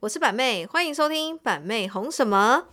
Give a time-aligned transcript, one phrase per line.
[0.00, 2.64] 我是板妹，欢迎收听板妹红什么。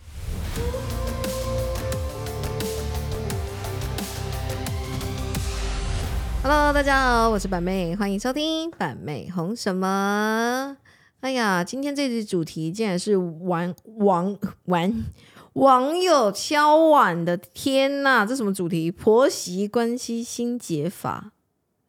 [6.41, 10.77] Hello，大家好，我是板妹，欢迎收听板妹红什么。
[11.19, 14.37] 哎呀，今天这集主题竟然是玩网
[14.67, 15.03] 玩
[15.51, 18.89] 网友敲碗的，天呐，这什么主题？
[18.89, 21.33] 婆媳关系新解法。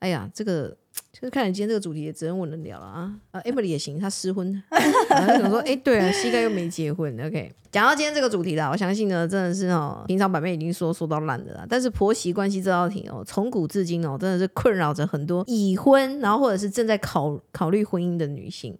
[0.01, 0.77] 哎呀，这个。
[1.21, 4.63] 就是看你今天这个主题也只能我能聊了啊，呃，Emily 也行，她失婚，
[5.11, 7.53] 然后想说，哎，对啊，膝盖又没结婚，OK。
[7.73, 18.79] 讲到今天这个主题啦，我相信呢，真的是哦，平常版面已经说说到烂的啦，但是婆媳关系这道题哦，从古至今哦，真的是困扰着很多已婚，然后或者是正在考考虑婚姻的女性。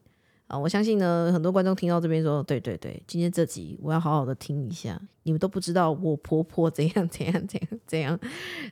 [0.49, 5.01] 啊，我相信呢，很多观众听到这边说，对对对，今天这集我要好好的听一下。
[5.25, 8.19] 你们都不知道我婆婆怎样怎样怎样怎样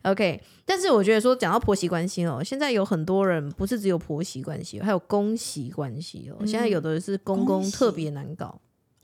[0.02, 0.42] ，OK。
[0.64, 6.46] 但是我觉得说讲到婆媳关系哦，现在有很多人不是只有婆媳关系，还有公媳关系哦。
[6.46, 8.58] 现在有的是公公特别难搞。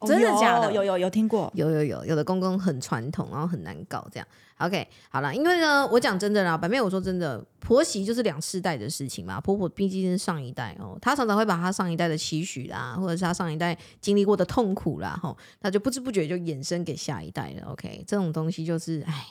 [0.07, 0.73] 真的假的？
[0.73, 1.53] 有有有听过？
[1.55, 4.27] 有有有，有的公公很传统，然后很难搞，这样。
[4.57, 9.41] OK，好了，因为呢，我讲真的啦，白妹我说真的，婆媳就是两世代的事情嘛。
[9.41, 17.73] 婆婆毕竟是上一代哦，她常常会把她上一代的期许啦，或者是她上一代经历过的痛苦啦，吼，她就不知不觉就衍生给下一代了。
[17.73, 19.27] OK，这种东西就是，哎，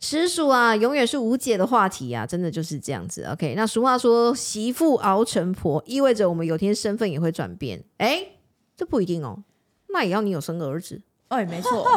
[0.00, 3.22] 实属啊，永远是无解的话题啊，真的就是这样子。
[3.24, 7.84] OK，那俗话说，媳妇熬成婆，意味着我们有天身份也会转变。
[7.98, 8.26] 哎，
[8.76, 9.44] 这不一定哦。
[9.88, 11.86] 那也要你有生儿子，哎，没错。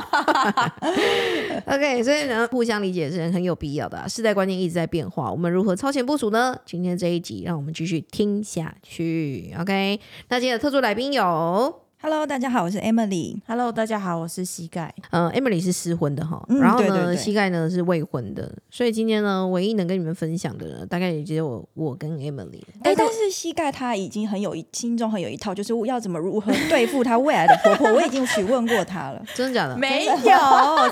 [1.65, 4.07] OK，所以呢，互相理解是很有必要的。
[4.07, 6.55] 世代观念一直在变化，我们如何超前部署呢？
[6.65, 9.53] 今天这一集，让我们继续听下去。
[9.59, 11.88] OK，那今天的特殊来宾有。
[12.01, 13.41] Hello，大家好，我是 Emily。
[13.45, 14.95] Hello，大家好，我是膝盖。
[15.11, 22.61] 嗯，Emily 是失婚的哈，然后呢，膝盖呢是未婚的，所以今天呢，唯一能跟你们分享的呢，大概也只有我跟 Emily。
[22.85, 29.21] 哎，但是膝盖他已经很有一心中很有一套，就是要怎么如何对付他未来的婆婆，我已经询问过他了。
[29.35, 29.75] 真的假的？
[29.75, 30.13] 没有，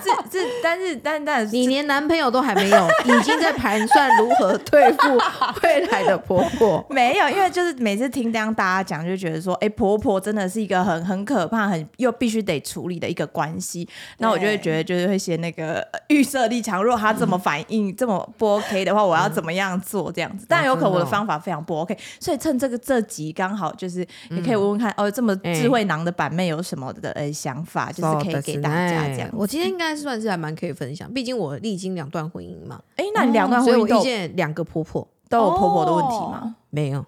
[0.04, 5.18] 这这， 但是但但，你连男朋友都还没有，已经在盘算如何对付
[5.64, 6.86] 未来的婆婆。
[6.92, 11.88] 没有，因为就是每次听这样大家讲，就觉得说，哎，婆婆真的是一个很很可怕很。
[11.98, 13.88] 又必须得处理的一个关系，
[14.18, 20.46] 那我就会觉得就是会写那个预设立场，如果他这么反应这么不 OK 的话，我要怎么样做这样子？
[20.50, 29.30] 但有可能我的方法非常不 OK，所以趁这个这集刚好就是你可以问问看哦，这么智慧囊的版妹有什么的呃想法，就是可以给大家这样。
[29.34, 32.80] 我今天应该算是还蛮可以分享，毕竟我历经两段婚姻嘛。
[32.98, 36.56] 哎，那你两段婚姻遇见两个婆婆都有婆婆的问题吗？
[36.70, 37.06] 没有。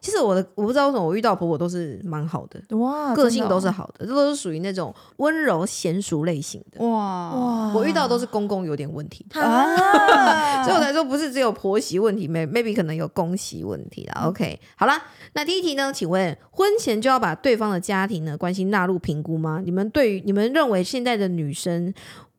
[0.00, 14.22] 其实我的我不知道为什么我遇到婆婆都是蛮好的，哇，个性都是好的，这都是属于那种温柔娴熟类型的，哇哇，我遇到都是公公有点问题，啊， 所以我才说不是只有婆媳问题，maybe 可能有公媳问题啦。
[14.26, 14.94] OK，好了，
[15.34, 15.92] 那第一题呢？
[15.92, 19.60] 请问婚前就要把对方的家庭呢关系纳入评估吗？
[19.62, 21.92] 你们对于你们认为现在的女生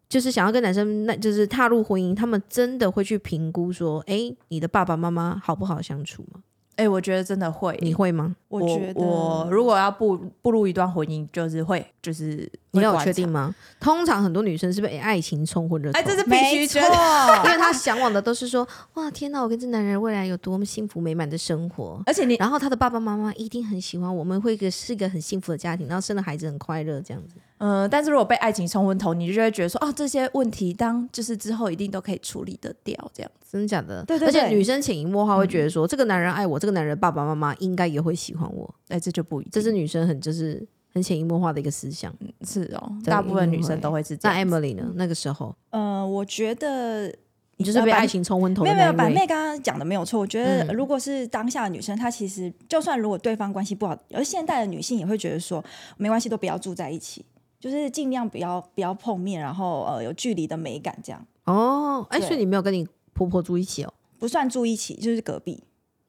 [0.10, 6.42] 就是想要跟男生那就是踏入婚姻，他们真的会去评估说，哎，你的爸爸妈妈好不好相处吗？
[6.78, 8.36] 哎，我觉得真的会，你会吗？
[8.48, 13.54] 我觉得，我如果要步步入一段婚姻，就是会，就是你有确定吗？
[13.80, 16.80] 通常很多女生是被爱情冲昏了头，哎，这是必须错，
[17.46, 27.36] 因为她向往的都是说，哇，天哪，我跟这男人未来有多么幸福美满的生活，而且你，然后他的爸爸妈妈一定很喜欢，我们会一个是一个很幸福的家庭，然后生了孩子很快乐这样子。
[27.64, 34.04] 嗯，但是如果被爱情冲昏头，你就会觉得说，哦，这些问题当就是之后一定都可以处理得掉，这样真的假的？
[34.06, 34.28] 对对。
[34.28, 38.74] 而且女生潜移默化会觉得说，这个男人爱我，这个男人爸爸妈妈应该也会喜欢我。
[38.88, 42.12] 哎，这就不一，这是女生很就是很潜移默化的一个思想。
[42.44, 44.36] 是哦，大部分女生都会是这样。
[44.36, 44.92] 那 Emily 呢？
[44.96, 47.14] 那个时候，呃，我觉得
[47.58, 48.64] 你就是被爱情冲昏头。
[48.64, 50.20] 没有没有，板妹刚刚讲的没有错。
[50.20, 55.64] 我觉得如果是当下的女生，她其实就算如果对方关系不好，而现代的女性也会觉得说，
[55.98, 57.24] 没关系，都不要住在一起。
[57.62, 61.26] 就是尽量不要不要碰面，然后呃有距离的美感这样。
[61.46, 63.94] 哦，哎，所以你没有跟你婆婆住一起哦？
[64.20, 65.64] 不算住一起，就是隔壁。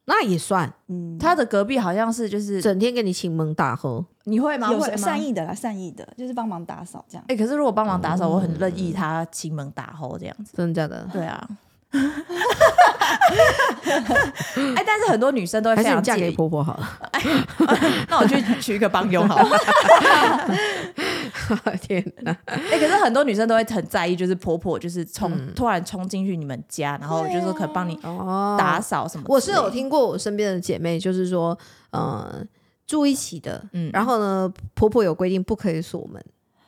[0.05, 0.73] 那也算。
[0.87, 4.69] 嗯，他的隔壁好像是就是整天跟你亲门大喝，你会吗？
[4.69, 7.23] 有善意的啦，善意的，就是帮忙打扫这样。
[7.29, 10.51] 哎，可是如果帮忙打扫，我很乐意他亲门打吼这样子。
[10.57, 11.07] 真的假的？
[11.13, 11.47] 对啊。
[14.75, 16.99] 哎，但是很多女生都会非常嫁给婆婆好了。
[18.09, 19.57] 那我去娶一个帮佣好了。
[21.81, 22.35] 天哪！
[22.45, 27.95] 哎，可是很多女生都会很在意，就是婆婆就是冲突然冲进去你们家，然后就是可帮你
[28.57, 29.25] 打扫什么。
[29.27, 31.55] 我是有听过我身边的姐妹，就是说，
[31.91, 32.43] 呃，
[32.87, 36.23] 住一起的，嗯，然后呢，婆婆有规定不可以锁门。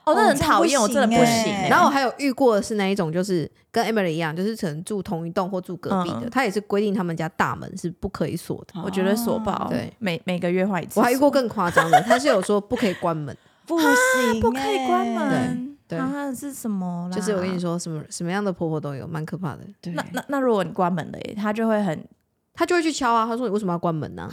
[0.05, 1.51] 哦，那很讨厌，我真的不行。
[1.69, 8.81] 然后我还有遇过的是那一种，就是跟 Emily 一样，就是可能住同一栋或住隔壁的，嗯他也是规定他们家大门是不可以锁的。
[8.83, 10.99] 我觉得锁爆，哦对，每每个月换一次。
[10.99, 13.35] 我还遇过更夸张的，他是有说不可以关门，
[13.65, 15.15] 不行，不可以关欸。
[15.15, 15.99] 门，对
[16.35, 17.15] 是什么啦？
[17.15, 19.59] 就是我跟你说什么什么样的婆婆都有，蛮可怕的。
[19.93, 22.03] 那那那如果你关门了耶，他就会很
[22.53, 24.29] 他就会去敲啊，他说你为什么要关门呢、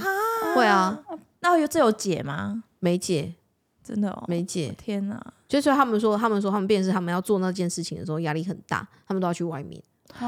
[0.54, 0.98] 会啊，
[1.40, 2.62] 那有这有解吗？
[2.80, 3.34] 没解，
[3.82, 4.75] 真的哦，没解。
[4.79, 5.20] 天哪！
[5.49, 9.82] 就是他们说，他们说他们便是他们要做那件事情的时候压力很大，他们都要去外面。
[10.20, 10.26] 哦，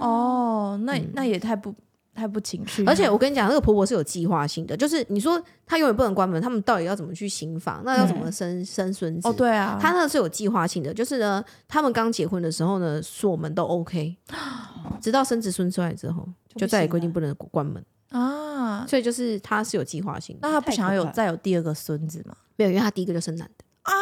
[0.00, 1.74] 哦，那嗯那也太不
[2.14, 7.82] 太不情趣，而且我跟你讲，那个婆婆是有计划性的，就是你说她永远不能关门，他们到底要怎么去行房？
[7.84, 9.28] 那要怎么生、生孙子？
[9.28, 14.16] 哦，对啊，她那个是有计划性的，就是呢，他们刚结婚的时候呢，锁门都 OK，
[15.00, 17.84] 直到生子孙出来之后，就就再也规定不能关门。
[18.10, 22.34] 啊，所以就是她是有计划性的，那她不想要有再有第二个孙子吗？
[22.56, 23.92] 没有，因为他第一个就生男的啊，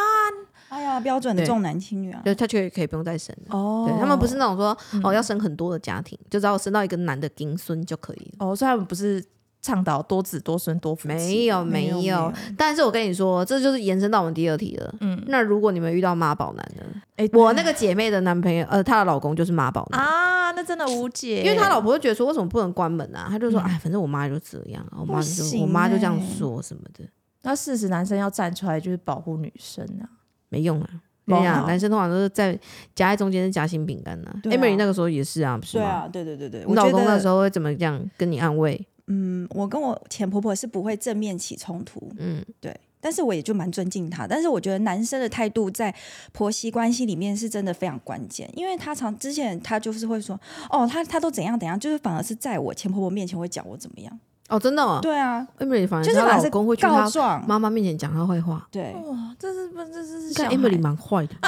[0.69, 3.57] 哎呀，标准的重男轻女啊，对，他就可以不用再生了。
[3.57, 8.47] 哦对他们不是那种说哦要生很多的家庭，就只要生到一个男的金孙就可以了。
[8.47, 9.25] 哦，所以他们不是
[9.61, 14.95] 倡导多子多孙多夫妻没有没有没有，但是我跟你说，这就是延伸到我们第二题了。
[15.01, 17.01] 嗯，那如果你们遇到妈宝男呢？
[17.17, 20.01] 哎我那个姐妹的男朋友，呃，她的老公就是妈宝男。
[20.01, 23.29] 啊，那真的无解，因为他老婆就觉得说，为什么不能关门啊？
[23.31, 27.05] 他就说，哎，反正我妈就这样啊，我妈就我妈就这样欸说什么的，
[27.45, 30.05] 那事实男生要站出来就是保护女生啊，
[30.49, 30.91] 没用啊。
[31.27, 32.53] 我跟你讲，不好男生通常都是在
[32.95, 34.35] 夹在中间是夹心饼干呐。
[34.43, 35.85] 对啊 Emily 那个时候也是啊，不是吗？
[35.85, 38.87] 对啊，对对对对，你我老公那时候会怎么这样跟你安慰？
[39.07, 44.27] 嗯，我跟我前婆婆是不会正面起冲突，嗯，对，但是我也就蛮尊敬她。
[44.27, 45.95] 但是我觉得男生的态度在
[46.33, 50.39] 婆媳关系里面是真的非常关键，因为他常之前他就是会说，
[50.71, 54.21] 哦，他他都怎样怎样，就是反而是在我前婆婆面前会讲我怎么样。
[54.49, 58.67] 哦，真的哦对啊，，Emily 反正她就是反而是老公会去她告状，妈妈面前讲她坏话。
[58.71, 61.35] 对，哇，这是不这是你看 Emily 蛮坏的，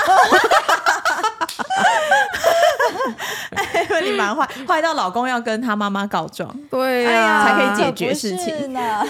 [3.89, 6.49] Emily 蛮坏，坏到老公要跟他妈妈告状。
[6.71, 8.81] 对哎呀，才可以解决事情是呢。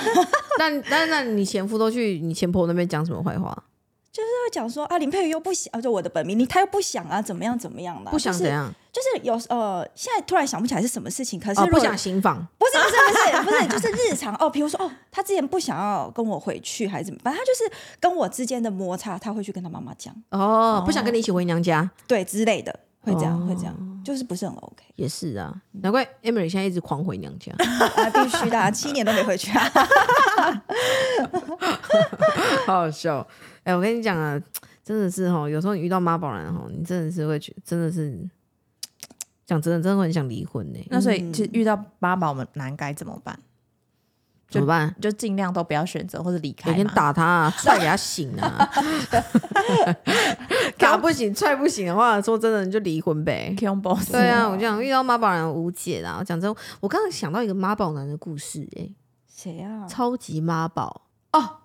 [0.59, 3.56] 那那那你前夫都去你前婆那边讲什么坏话？
[4.23, 8.73] 会讲说啊，林佩瑜又不想，啊，就我的本名，你他又不想啊，怎么样怎么样的啊、不想怎样？
[8.93, 12.47] 就是有呃，现在突然想不起来是什么事情，可是哦，不想行房。
[12.59, 12.97] 不是不是
[13.45, 17.71] 不是不是，就是日常哦，比如说哦，他之前不想要跟我回去还是怎么，反正他就是
[18.01, 27.53] 跟我之间的摩擦，他会去跟他妈妈讲，哦，不想跟你一起回娘家，对之类的，会这样、哦会这样，就是不是很 OK 也是啊，难怪 Emily 现在一直狂回娘家。
[27.56, 29.70] 啊，必须的啊， 七年都没回去啊，
[32.67, 33.25] 好好笑。
[33.62, 34.41] 哎、我跟你讲啊，
[34.85, 38.19] 真的是哦，有时候你遇到妈宝男哈，你真的是会觉，真的是
[39.47, 43.38] 讲真的，真的很想离婚呢、那所以其实遇到妈宝男该怎么办？
[44.49, 44.94] 怎么办？
[45.00, 46.87] 就尽量都不要选择或者离开每天。
[46.94, 48.70] 打他、啊，踹给他醒啊！
[50.78, 53.55] 打不行，踹不行的话，说真的，你就离婚呗。
[53.56, 56.23] 对啊，我讲遇到妈宝男无解啦。
[56.25, 58.90] 讲真，我刚刚想到一个妈宝男的故事、哎，
[59.26, 59.87] 谁啊？
[59.88, 61.02] 超级妈宝
[61.32, 61.58] 哦！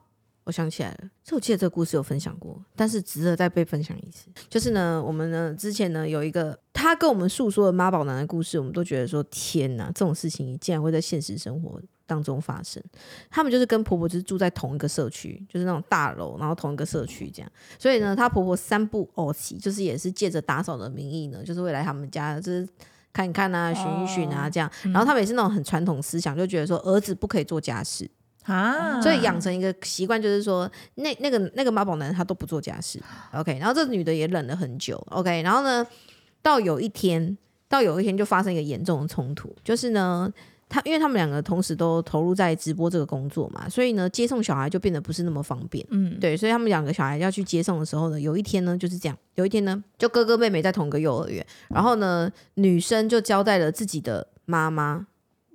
[0.43, 4.27] 我想起来了，这我记得这个故事有分享过，但是值得再被分享一次。
[4.49, 11.79] 就是呢，我们呢之前呢有一个他跟我们诉说的妈宝男的故事，我们都觉得说天哪，这种事情竟然会在现实生活
[12.11, 12.83] 当中发生。
[13.29, 17.51] 他们就是跟婆婆就是住在同一个社区，就是那种大楼，然后同一个社区这样。
[17.79, 22.67] 所以呢，她婆婆三不偶起，就是也是借着打扫的名义呢，就是会来他们家，就是。
[23.13, 24.71] 看一看啊，巡一巡啊，这样。
[24.83, 28.09] 然后他们也是那种很传统思想，就觉得说儿子不可以做家事，
[28.43, 33.03] 啊，所以养成一个习惯，就是说那那个那个妈宝男他都不做家事
[33.33, 35.85] ，OK，然后这女的也忍了很久，OK，然后呢，
[36.41, 37.37] 到有一天，
[37.67, 40.31] 到有一天就发生一个严重的冲突，就是呢，
[40.71, 55.05] 他因为他们两个同时都投入在直播这个工作嘛，所以呢，接送小孩就变得不是那么方便，嗯，对，所以他们两个小孩要去接送的时候呢，有一天呢就是这样，有一天呢，就哥哥妹妹在同一个幼儿园，然后呢，女生就交代了自己的妈妈，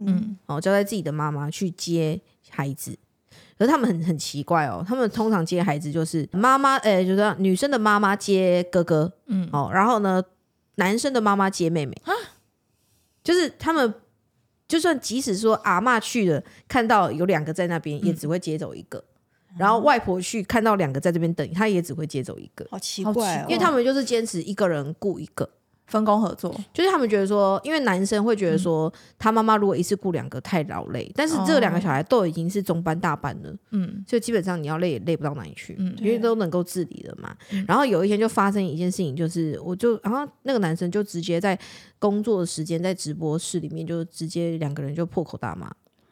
[0.00, 2.20] 嗯，哦，交代自己的妈妈去接
[2.50, 2.98] 孩子。
[3.58, 9.48] 可是他们很很奇怪哦，他们通常接孩子就是妈妈，呃，就是女生的妈妈接哥哥，嗯。
[9.50, 10.22] 哦，然后呢，
[10.74, 11.96] 男生的妈妈接妹妹
[13.24, 13.94] 就是他们
[14.68, 19.02] 就算即使说阿嬷去了，看到有两个在那边，也只会接走一个。
[19.58, 25.48] 然后外婆去看到两个在这边等，她也只会接走一个，好奇好奇怪哦，因为他们就是坚持一个人雇一个。
[25.86, 34.04] 分工合作，就是他们觉得说，因为男生会觉得说，他妈妈如果一次雇两个太劳累，但是这两个小孩都已经是中班大班了，嗯。
[34.06, 35.94] 所以基本上你要累也累不到哪里去，嗯。
[35.98, 37.36] 因为都能够自理了嘛。
[37.68, 41.58] 然后有一天就发生一件事情，就是我就然后那个男生就直接在
[41.98, 45.66] 工作的时间在直播室里面就直接两个人就破口大骂。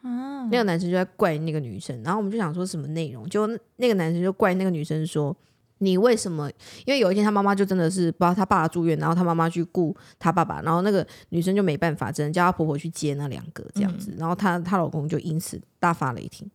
[0.09, 5.35] 啊，那个男生就在怪那个女生，然后我们就想说什么内容，就那个男生就怪那个女生说，
[5.79, 6.49] 你为什么？
[6.85, 16.49] 因为有一天他妈妈就真的是不知道他爸爸住院，然后他妈妈去顾他爸爸，然后那个女生就没办法，只能叫她婆婆去接那两个这样子，然后她她老公就因此大发雷霆，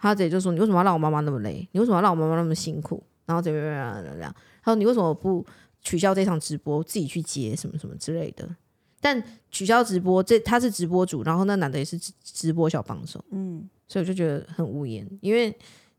[0.00, 1.68] 他直接就说：“你为什么要让我妈妈那么累？
[1.72, 3.02] 你为什么要让我妈妈那么辛苦？
[3.26, 4.34] 然后怎么样怎么样怎么样？
[4.62, 5.46] 他说你为什么不
[5.80, 8.48] 取消这场直播，自己去接什么什么之类的？
[9.00, 15.52] 但取消直播，这他是直播主，然后那男的也是直直播小帮手，嗯，所以我就觉得很无言，因为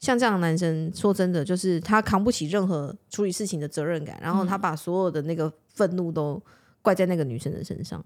[0.03, 6.43] 像这样的男生，说真的，就是他扛不起任何处理事情的责任感，然后他把所有的那个愤怒都
[6.81, 8.03] 怪在那个女生的身上，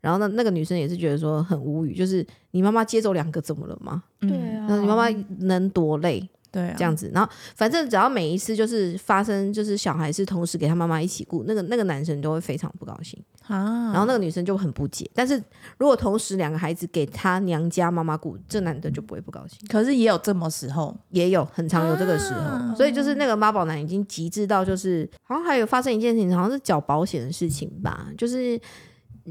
[0.00, 4.04] 然后呢那个女生也是觉得说很无语，就是你妈妈接走两个怎么了吗？
[4.20, 6.30] 对啊，你妈妈能多累？
[6.52, 15.10] 对啊，这样子，然后反正只要每一次就是发生，就是小孩是同时给他妈妈一起顾，那个那个男生都会非常不高兴，啊，然后那个女生就很不解。
[15.14, 15.42] 但是
[15.78, 19.58] 如果同时两个孩子给他娘家妈妈顾，这男的就不会不高兴。
[19.68, 28.60] 可是也有这么时候，也有很常有这个时候，啊所以就是那个妈宝男已经极致到，就是好像还有发生一件事情，好像是缴保险的事情吧，就是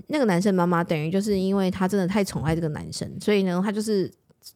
[0.07, 4.11] 那个男生妈妈等于就是因为他真的太宠爱这个男生，所以呢，他就是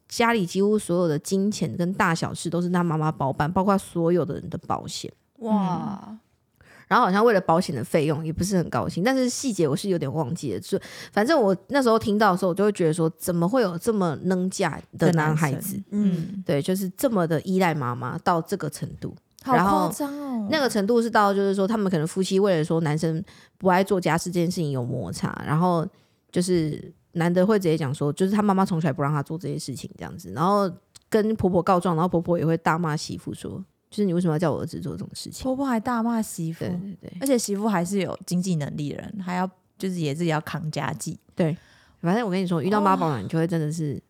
[0.08, 5.12] 家里几乎所有的金钱跟大小事都是他妈妈包办，包括所有的人的保险。
[5.40, 6.16] 哇，
[6.88, 10.60] 然后好像为了保险的费用也不是很高兴，但是细节我是有点忘记了。
[10.60, 10.78] 就
[11.12, 15.80] 反正我那时候听到的时候，我就会觉得说，怎么会有这么能嫁的男孩子？
[15.90, 19.14] 嗯，对，就是这么的依赖妈妈到这个程度。
[19.42, 19.92] 好然后
[20.50, 23.22] 那个程度是到，就是说他们可能夫妻为了说男生
[23.58, 25.86] 不爱做家事这件事情有摩擦，然后
[26.32, 30.70] 就是男的会直接讲说，就是他妈妈从小也不让他做这些事情这样子，然后
[31.08, 35.42] 跟婆婆告状，然后婆婆也会大骂媳妇说，就是你为什么要叫我儿子做这种事情？
[35.42, 36.60] 婆婆还大骂媳妇。
[36.60, 37.12] 对，对对。
[37.20, 41.56] 而且媳妇还是有经济能力的人，还要就是也是要扛家计，对，
[42.00, 44.00] 反正我跟你说，遇到妈宝男你就会真的是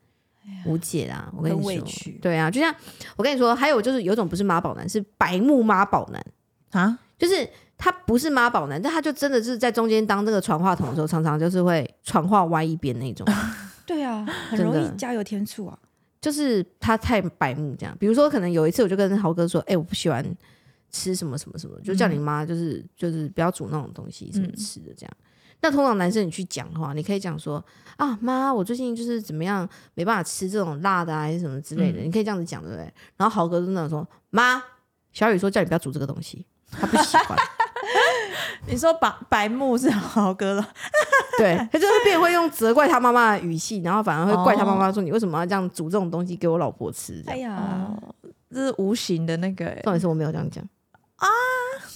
[0.65, 1.33] 无解啦。
[1.37, 1.85] 我跟你说，
[2.21, 2.75] 对啊，就像
[3.17, 6.25] 我跟你说，还有就是有一种不是妈宝男，是白目妈宝男。
[6.73, 13.26] 啊，就是他不是妈宝男，但他就真的是在中间当这个传话筒的时候，常常就是会传话歪一边那种，
[13.87, 15.78] 对啊，很容易加油添醋啊，
[16.21, 17.97] 就是他太白目这样。
[18.00, 20.25] 比如说，可能有一次我就跟豪哥说：“哎、我不喜欢
[20.90, 25.12] 吃什么什么什么，就叫你妈就是、就是不要煮那种东西什么吃的这样。
[25.61, 27.64] 那通常男生你去讲的话，你可以讲说
[27.97, 32.92] 啊，妈，我最近就是怎么样，没办法吃这种辣的啊，还是什么之类的，你可以这样子讲，对不对？
[33.16, 34.62] 然后豪哥就那种说，妈，
[35.12, 37.37] 小雨说叫你不要煮这个东西，他不喜欢。
[38.69, 40.69] 你说白白目是豪哥了，
[41.38, 47.88] 对，他就是变会用责怪他妈妈的语气，然后反而会怪他妈妈说：“你为什么要这样煮这种东西给我老婆吃？”这哎，呀，
[48.50, 49.66] 这是无形的那个。
[49.66, 50.64] 欸，重点是我没有这样讲。
[51.16, 51.28] 啊，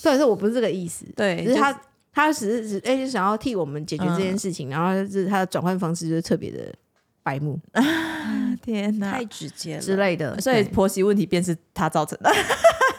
[0.03, 1.81] 重点是我不是这个意思，对，只是他
[2.13, 4.71] 他只是只哎、就想要替我们解决这件事情，嗯。
[4.71, 6.73] 然后就是他的转换方式就是特别的
[7.23, 7.59] 白目。
[7.73, 7.83] 啊
[8.63, 9.13] 天哪。
[9.13, 9.83] 太，直接了。
[9.83, 12.31] 之类的，所以婆媳问题便是他造成的，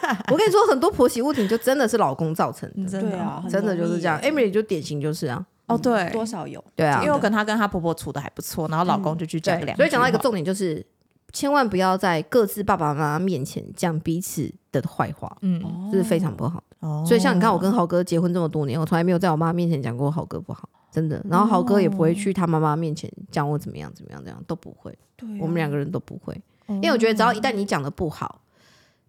[0.30, 4.20] 我跟你说，很多婆媳问题就真的是老公造成的，真的对啊，真的就是这样。
[4.20, 10.84] Emily 就典型就是啊，哦，对，多少有，对啊，因为我跟她跟她婆婆处的还不错，然后老公就去讲对两，所以讲到一个重点就是，
[11.32, 15.34] 千万不要在各自爸爸妈妈面前讲彼此的坏话。
[15.40, 16.88] 嗯，这是非常不好的。
[16.88, 17.04] 哦。
[17.06, 21.24] 所以像你看，我跟豪哥结婚这么多年，我从来没有在我妈面前讲过豪哥不好，真的。
[21.28, 24.96] 然后豪哥也不会去他妈妈面前讲我怎么样怎么样，这样都不会。
[25.16, 26.34] 对啊，我们两个人都不会，
[26.66, 28.40] 因因为我觉得只要一旦你讲的不好，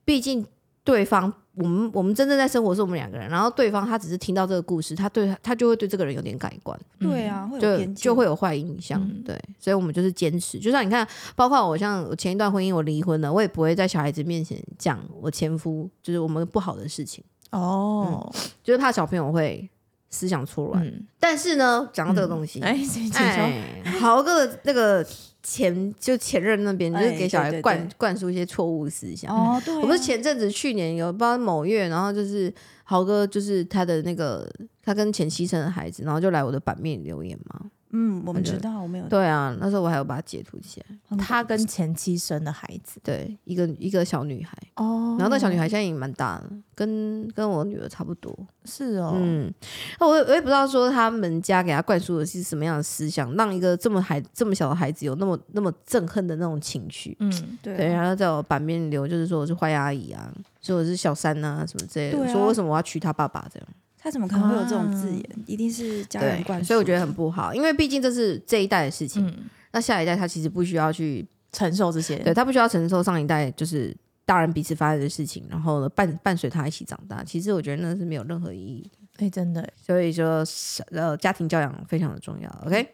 [0.06, 0.46] 毕竟
[0.84, 9.00] 对方我们我们真正在生活是我们两个人，然后对方他只是听到这个故事，他对他就会对这个人有点改观，对啊，会有就就会有坏印象。
[9.02, 10.60] 嗯对，所以我们就是坚持。
[10.60, 17.24] 就像你看，包括我像我前一段婚姻我离婚了，我也不会在小孩子面前讲我前夫就是我们不好的事情。
[17.52, 19.70] 哦，就是怕小朋友会
[20.10, 20.84] 思想错乱。
[20.84, 22.75] 嗯，但是呢，讲到这个东西，哎，
[24.00, 25.06] 豪哥的那个
[25.44, 29.36] 前就前任那边，就是哎给小孩灌对灌输一些错误思想。
[29.36, 32.52] 哦，对啊，我不是前阵子去年有不知道某月，然后就是
[32.86, 34.50] 豪哥就是他的那个
[34.82, 37.70] 他跟前妻生的孩子，然后就来我的版面留言嘛。
[37.96, 40.98] 嗯，我们知道，我没有对啊，那时候我还有把它截图起来。
[41.08, 48.36] 很他跟前妻生的孩子，对，一个一个小女孩，哦然后那小女孩现在已经蛮大了，跟跟我女儿差不多。
[48.66, 49.54] 是哦，嗯，
[50.00, 57.16] 那我也我也不知道说他们家给他灌输的是什么样的思想，让一个这么孩这么小的孩子有那么那么憎恨的那种情绪。
[57.20, 63.68] 嗯，对，对啊然后在我版面留，就是说我是坏阿姨啊，说我是小三呐、什么之类的，说为什么我要娶他爸爸这样。
[64.04, 65.24] 他怎么可能会有这种字啊眼？
[65.46, 73.96] 一定是家人灌对，输，所以我觉得很不好，因为毕竟这是这一代的事情，嗯，那下一代他其实不需要去，承受这些，对他不需要承受上一代就是
[74.26, 77.24] 大人彼此发生的事情，然后呢伴伴随他一起长大。
[77.24, 78.82] 其实我觉得那是没有任何意义
[79.18, 80.44] 的，哎，真的，所以说
[80.92, 82.50] 呃家庭教养非常的重要。
[82.66, 82.86] OK。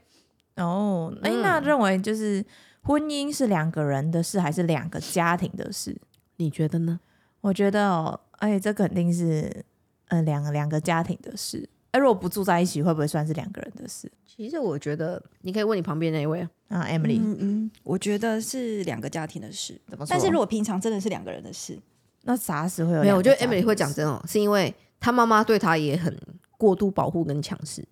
[0.58, 2.46] 哦，哎，嗯那认为就是
[2.84, 5.96] 婚姻是两个人的事，还是两个家庭的事？
[6.36, 7.00] 你觉得呢？
[7.42, 9.64] 我觉得哦，而且这肯定是
[10.10, 11.68] 呃两个两个家庭的事。
[11.92, 14.12] 哎，如果不住在一起，会不会算是两个人的事？
[14.28, 20.12] 其实我觉得你可以问你旁边那一位啊，Emily，嗯嗯，我觉得是两个家庭的事，怎么说？
[20.12, 21.80] 但是如果平常真的是两个人的事，
[22.26, 23.02] 那啥时会有？
[23.02, 26.16] 没有，我觉得 Emily 会讲真哦，是因为她妈妈对她也很
[26.60, 27.84] 过度保护跟强势，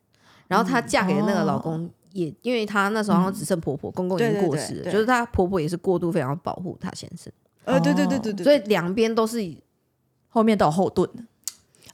[0.47, 7.33] 然后她嫁给的那个老公也，因为她那时候好像只剩婆婆，公公已经过世了，就是她婆婆也是过度非常保护她先生。
[7.63, 9.39] 呃，对对对对对，所以两边都是
[10.29, 11.09] 后面都有后盾。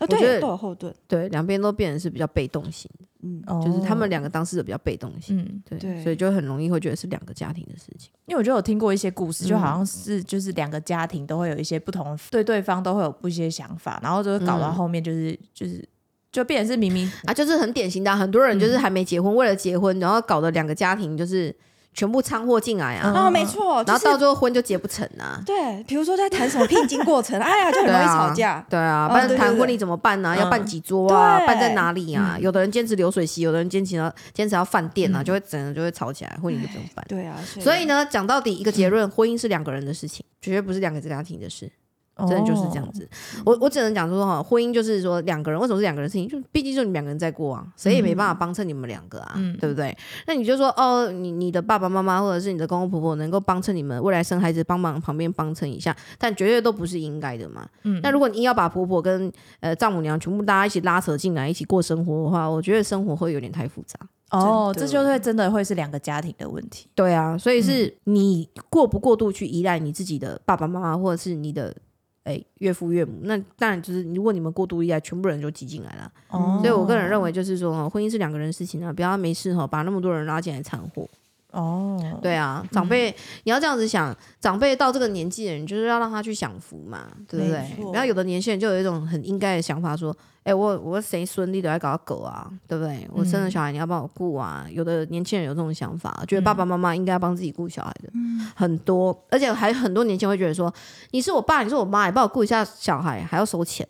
[0.03, 2.89] 啊，对，都有后盾，对，两边都变成是比较被动型，
[3.21, 8.11] 嗯，就是他们两个当事者比较被动型，嗯，对，所以就很容易会觉得是两个家庭的事情。
[8.25, 15.83] 因为我觉得我听过一些故事，就好像是就是两个家庭都会有一些不同，对对方都会有不一些想法，然后就会搞到后面就是就是
[16.31, 21.55] 就变成是明明啊，就是很典型的，很多人就是还没结婚，为了结婚，然后搞得两个家庭就是。
[21.93, 23.11] 全部掺和进来啊！
[23.13, 25.41] 啊，没错，然后到最后婚就结不成啊。
[25.45, 28.65] 对，比如说在谈什么聘金过程， 哎呀，就很容易吵架。
[28.69, 30.35] 对啊，不然谈婚礼怎么办呢？
[30.37, 31.39] 要办几桌啊？
[31.45, 32.37] 办在哪里啊？
[32.39, 37.05] 有的人坚持流水席，有的人坚持要坚持要饭店啊，就会整个就会吵起来，婚礼就怎么办？
[37.07, 41.71] 对啊，所以呢，讲到底一个结论，婚姻是两个人的事情，绝对不是两个家庭的事。
[42.15, 43.09] 真的就是这样子，
[43.43, 46.29] 我我只能讲说哈，婚姻就是说两个人，为什么是两个人事情？
[46.29, 49.97] 就毕竟就你们两个人在过啊，谁也没办法帮衬你们两个啊，对不对？
[50.27, 57.67] 那你就说哦，你你的爸爸妈妈或者是你的公公婆婆能够帮衬你们未来生孩子，帮忙旁边帮衬一下，但绝对都不是应该的嘛。
[57.81, 63.99] 嗯，那如果你硬要把婆婆跟呃丈母娘全部大家一起拉扯进来一起过生活的话，我觉得生活会有点太复杂。
[64.29, 66.87] 哦，这就会真的会是两个家庭的问题。
[66.93, 71.75] 对啊，所以是你过不过度去依赖你自己的爸爸妈妈，或者是你的。
[72.23, 76.11] 哎，岳父岳母，那当然就是如果你们过度依赖，全部人就挤进来了。
[76.29, 81.09] 哦，所以我个人认为就是说，婚姻是两个人的事情啊，不要没事哈，把那么多人拉进来掺和。
[81.53, 87.91] 哦，对啊，长辈你要这样子想，长辈到这个年纪的人，就是要让他去享福嘛，对不对？
[87.93, 93.07] 然后有的年轻人就有一种很应该的想法，说，哎，我我谁孙，你都要搞狗啊，对不对？
[93.13, 94.65] 我生了小孩，你要帮我顾啊。
[94.71, 98.09] 有的年轻人有这种想法，觉得爸爸妈妈应该帮自己顾小孩的，
[98.55, 100.73] 很多，而且还很多年轻人会觉得说，
[101.11, 103.87] 你是我爸，你是我妈，你帮我顾一下小孩，还要收钱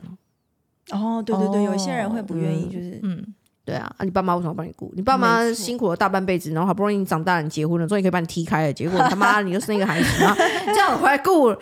[0.91, 3.33] 哦，对对对，有一些人会不愿意，就是嗯。
[3.65, 4.91] 对啊，啊，你爸妈为什么帮你顾？
[4.93, 10.35] 你爸妈辛苦了大半辈子，然后好不容易你长大，你结婚了，终于可以把你踢开了，结果他妈 你又生一个孩子，然后
[10.67, 11.55] 这样回来顾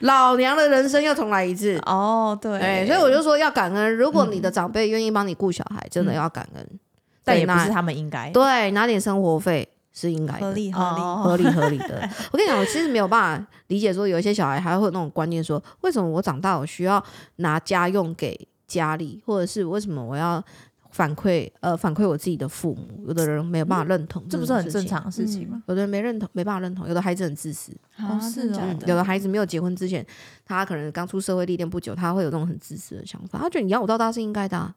[0.00, 1.78] 老娘的人生又重来一次。
[1.86, 6.68] 哦，对，所以我就说要感恩，如果你的长辈愿意帮你顾小孩，真的要感恩，
[7.22, 8.30] 但也不是他们应该。
[8.30, 12.10] 对，拿点生活费是应该合理合理合理合理的。
[12.32, 17.00] 我跟你讲，我其实没有办法理解说有一些小孩还会有那种观念，说为什么我长大我需要
[17.36, 18.36] 拿家用给
[18.66, 20.42] 家里，或者是为什么我要。
[20.94, 25.60] 反馈呃，反馈我自己的父母，有的人没有办法认同，这不是很正常的事情吗？
[25.66, 30.06] 有的人没认同，没办法认同，有的孩子很自私，哦是哦，有的孩子没有结婚之前，
[30.44, 34.72] 他可能刚出社会历练不久，他会有这种很自私的想法，他觉得你养我到大是应该的，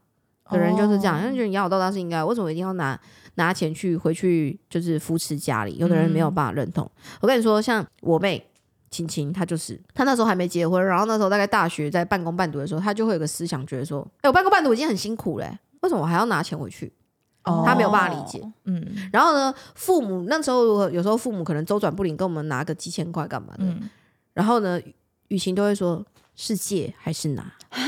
[0.52, 3.00] 有人就是这样，他觉得你养我到大是应该，为什么一定要拿
[3.36, 5.78] 拿钱去回去就是扶持家里？
[5.78, 6.90] 有的人没有办法认同。
[7.22, 8.44] 我跟你说，像我妹
[8.90, 15.60] 青青，她就是她那时候还没结婚，然后那时候大概大学在半工半读的时候，她就会有个思想，觉得说，哎，我半工半读已经很辛苦嘞。
[15.82, 16.94] 为什么我还要拿钱回去？
[17.66, 18.42] 他没有办法理解。
[18.66, 23.64] 嗯，然后呢，父母那时候如果有时候父母可能周转不灵，跟我们拿个几千块干嘛的？
[24.34, 24.78] 然后呢，
[25.30, 27.54] 雨晴都会说是借还是拿？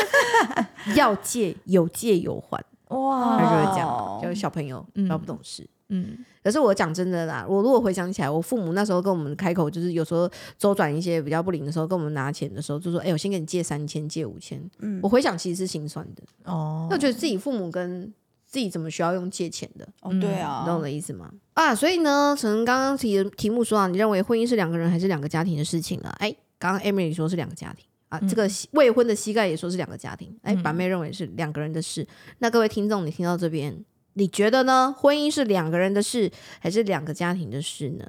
[0.96, 2.60] 要借有借有还。
[2.90, 5.68] 哇，他就会讲，就是小朋友比较不懂事。
[5.92, 18.12] 嗯，可是我讲真的啦，我如果回想起来，我父母那时候跟我们开口，就是有时候周转一些比较不灵的时候，跟我们拿钱的时候，就说：“哎，我先给你借三千，借五千。”嗯，我回想其实是心酸的哦，我觉得自己父母跟
[18.46, 21.28] 自己怎么需要用借钱的哦，对啊，你懂我的意思吗？
[21.54, 26.10] 啊，所以呢，从刚刚题题目说啊，你认为婚姻是两个人还是两个家庭的事情了？
[26.20, 32.06] 哎，刚刚 Emily 说是两个家庭啊，这个未婚的膝盖也说是两个家庭，哎，板妹认为是两个人的事。
[32.40, 33.84] 那各位听众，你听到这边？
[34.14, 34.92] 你觉得呢？
[34.98, 38.04] 婚姻是两个人的事，还是两个家庭的事呢？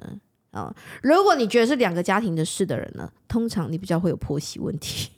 [0.50, 5.08] 啊，如果你觉得是两个家庭的事的人呢，通常你比较会有婆媳问题。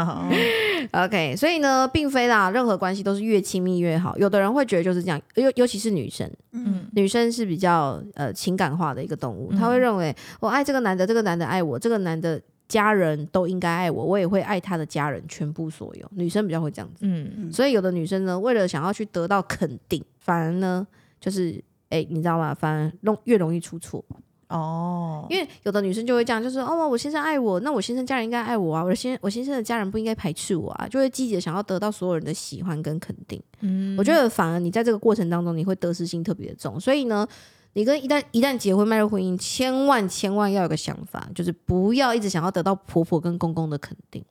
[0.92, 4.16] OK，所以呢，并非啦，任何关系都是越亲密越好。
[4.16, 12.40] 有的人会觉得就是这样，尤尤其是女生，嗯，女生是比较呃情感化的一个动物，她会认为我爱这个男的，这个男的爱我，这个男的。
[12.68, 16.06] 家人都应该爱我，我也会爱他的家人全部所有。
[16.10, 20.86] 女生比较会这样子，嗯，所以有的女生呢，为了想要去得到肯定，反而呢，
[21.18, 22.52] 就是哎，你知道吗？
[22.52, 24.04] 反而容越容易出错
[24.48, 25.26] 哦。
[25.30, 33.42] 因为有的女生就会这样，就是哦，我先生爱我，那我先生家人应该爱我啊，我先我先生的家人不应该排斥我啊，就会积极的想要得到所有人的喜欢跟肯定。
[33.60, 37.26] 嗯，我觉得反而你在这个过程当中，你会得失心特别的重，所以呢。
[37.74, 44.24] 你跟一旦一旦结婚迈入婚姻，千万千万要有个想法，就是不要一直想要得到婆婆跟公公的肯定。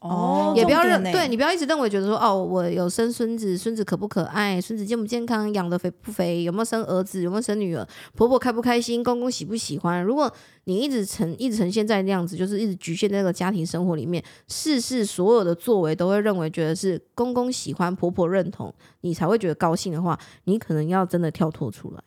[0.00, 10.02] 哦，也不要认对你不要一直认为觉得说哦，我有生孙子，孙子可不可爱，孙子健不健康，养的肥不肥，有没有生儿子，有没有生女儿，婆婆开不开心，公公喜不喜欢。
[10.02, 10.32] 如果
[10.64, 22.02] 你一直呈一直呈现在那样子，就 是一直局限在那个家庭生活里面，事事所有的作为都会认为觉得是公公喜欢，婆婆认同，你才会觉得高兴的话，你可能要真的跳脱出来。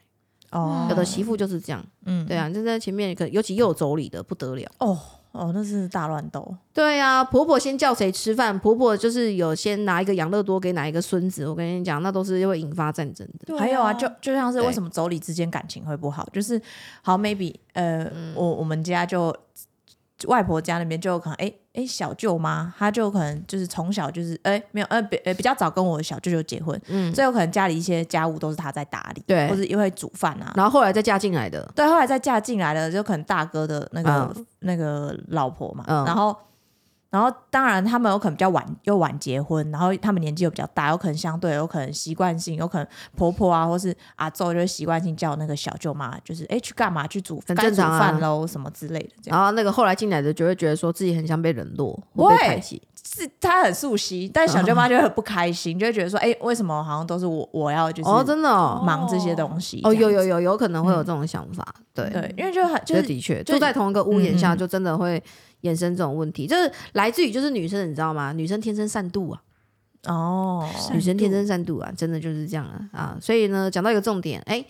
[0.54, 4.72] 哦有的媳妇就是这样，嗯对啊，就在前面可尤其又有妯娌的不得了。
[4.80, 4.98] 哦
[5.34, 6.56] 哦，那是大乱斗。
[6.72, 13.46] 对啊，婆婆先叫谁吃饭，婆婆就是有先拿一个养乐多给哪一个孙子，我跟你讲，那都是会引发战争的。
[13.48, 16.62] 对还有啊，就就像是对为什么妯娌之间感情会不好，就是
[17.02, 19.36] 好 maybe 呃，嗯我我们家就
[20.28, 30.54] 外婆家那边就可能哎哎小舅妈，她就可能就是从小就是哎没有呃比呃比较早跟我的小舅舅结婚，嗯，所以有可能家里一些家务都是她在打理，对或者也会煮饭啊。
[30.56, 36.34] 然后后来再嫁进来的，对，后来再嫁进来的，就可能大哥的那个、嗯那个老婆嘛，嗯然后
[37.14, 47.06] 然后当然他们有可能比较晚又晚结婚，然后他们年纪又比较大，有可能相对有可能习惯性，有可能婆婆啊或是阿昼就会习惯性叫那个小舅妈，就是哎去干嘛？
[47.06, 49.38] 去煮饭煮很正常啊饭喽什么之类的，这样。
[49.38, 52.82] 然后那个后来进来的就会觉得说自己很像被冷落或被会排挤，
[53.16, 65.22] 是她很熟悉，但小舅妈 就会很不开心，就会觉得说哎为什么好像都是我我要就是哦，真的哦，忙这些东西哦，这样有有有有可能会有这种想法，对对，因为就很就是的确就住在同一个屋檐下，就真的会
[65.64, 68.32] 衍生这种问题，就是来自于就是女生，你知道吗？
[68.32, 69.42] 女生天生善妒啊，
[70.08, 73.18] 哦女生天生善妒啊，真的就是这样啊啊！
[73.22, 74.64] 所以呢，讲到一个重点，哎，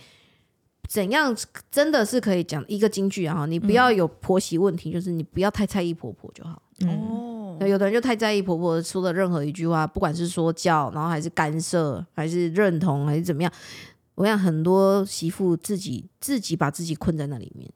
[0.88, 1.36] 怎样
[1.72, 3.40] 真的是可以讲一个金句啊？
[3.40, 6.62] 哈，你不要有婆媳问题，就是你不要太在意婆婆就好。
[6.82, 13.52] 嗯哦，对有的人就太在意婆婆说的任何一句话，不管是说教，然后还是干涉，还是认同，还是怎么样。
[14.16, 17.68] 我想很多媳妇自己自己把自己困在那里面，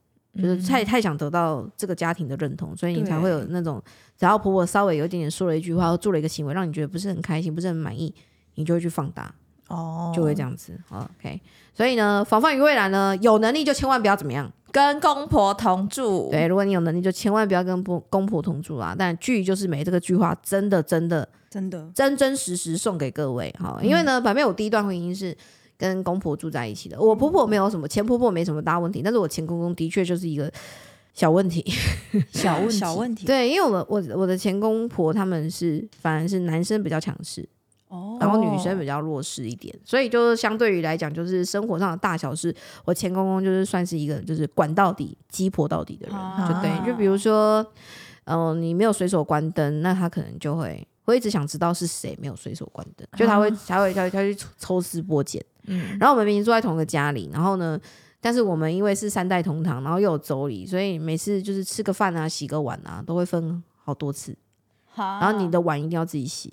[0.42, 3.82] 就是太太想得到这个家庭的认同，所以你才会有那种，
[4.18, 8.14] 只要婆婆稍微有一点点说了一句话，或做了一个行为，让你觉得不是很开心，不是很满意，
[8.56, 9.34] 你就会去放大，
[9.68, 10.80] 哦就会这样子。
[10.90, 11.42] OK，
[11.74, 14.52] 所以呢，防范于未然呢，有能力就千万不要怎么样。
[14.70, 18.94] 跟公婆同住，对，如果你有能力，就千万不要跟公公婆同住啊。
[18.96, 23.80] 但句就是没这个句话，真的真的真的真真实实送给各位哈。
[23.82, 25.36] 因为呢，反正我第一段婚姻是
[25.78, 30.52] 跟公婆住在一起的，我婆婆没有什么前婆婆没什么大问题，但是我前公公的确就是一个
[31.14, 31.64] 小问题。
[32.32, 37.48] 小问题小问题，对，因为我我我的前公婆他们是反而是男生比较强势，
[37.90, 47.66] 哦，然后女生比较弱势一点，所以就是相对于来讲，就是生活上的大小事，我前公公就是算是一个就是管到底、鸡婆到底的人，啊就对，就比如说，
[48.24, 57.80] 呃，你没有随手关灯，那他可能就会会一直想知道是谁没有随手关灯，就他会他会他会他会抽抽丝剥茧，嗯然后我们明明住在同一个家里，然后呢。
[58.20, 64.36] 但是我们因为是三代同堂，然后又有妯娌，所以每次就是吃个饭啊、洗个碗啊，都会分好多次。
[64.96, 66.52] 然然后你的碗一定要自己洗，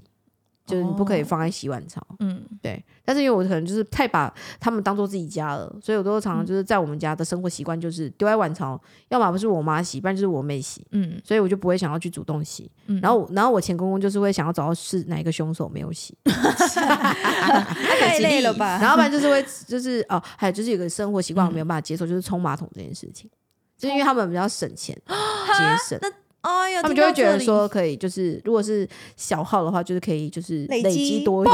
[0.66, 2.00] 就是你不可以放在洗碗槽。
[2.20, 12.70] 嗯对，但是因为我可能就是太把他们当做自己家了，所以我都常常就是在我们家的生活习惯就是丢在碗槽，要么不是我妈洗，不然就是我妹洗，嗯所以我就不会想要去主动洗。
[12.87, 18.79] 嗯然后，然后我前公公就是会想要找到是哪一个凶手没有洗， 太累了吧？
[18.83, 23.31] 然后不然就是会就是哦，还有就是有个生活习惯我没有办法接受，就是冲马桶这件事情，
[23.77, 26.00] 就是因为他们比较省钱 节省。
[26.45, 31.49] 哎呀，他们就会觉得说，可以就是，如果是小号的话，就是可以就是累累积积多一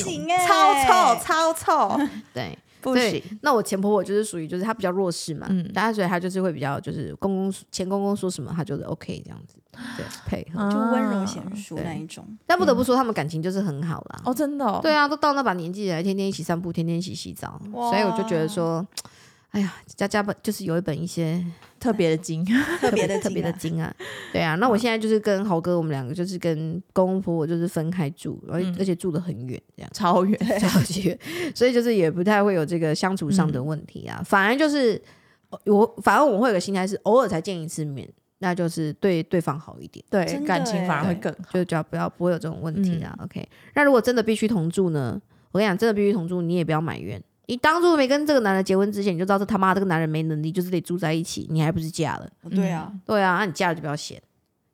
[0.00, 0.74] 行超
[1.14, 2.00] 臭超臭，
[2.32, 9.56] 对，不对行，那我前婆婆就是属于就是她比较弱势嘛，嗯大家所以她就是会比较就是公公前公公说什么，她就是 OK 这样子，
[9.96, 10.70] 对，配合。
[10.70, 12.24] 就温柔贤淑那一种。
[12.46, 14.22] 但不得不说，他们感情就是很好啦。
[14.24, 18.86] 哦，真的哦，对啊，都到那把年纪了，天天一起散步，天天一起洗澡，所以我就觉得说，
[19.56, 21.42] 哎呀，家家本就是有一本一些
[21.80, 22.44] 特别的经，
[22.78, 23.90] 特别的特别的精精啊，
[24.30, 24.54] 对啊。
[24.60, 29.90] 那我现在就是跟豪哥，我们两个就是跟公公婆婆就是分开住，而嗯而且住的很远，这样。
[29.94, 31.18] 超远， 超级远，
[31.54, 34.22] 所以就是也不太会有这个相处上的问题啊。
[34.26, 35.00] 反而就是
[35.64, 38.06] 我，反而我会有个心态是，偶尔才见一次面，
[38.40, 41.54] 那就是对对方好一点，对感情反而会更好。
[41.54, 43.18] 就只要不要不会有这种问题啊。
[43.22, 45.18] OK，那如果真的必须同住呢？
[45.52, 47.22] 我跟你讲，真的必须同住，你也不要埋怨。
[47.46, 52.28] 你当初没跟这个男人结婚之前，你就知道这他妈这个男人没能力，就是得住在一起，你还不是嫁了？
[52.50, 54.20] 对啊，对啊，那你嫁了就不要嫌。